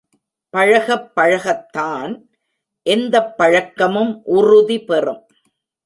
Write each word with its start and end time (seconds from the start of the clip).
பழகப் 0.49 1.15
பழகத்தான் 1.15 2.29
எந்தப் 2.83 3.37
பழக்கமும் 3.37 4.21
உறுதிபெறும். 4.23 5.25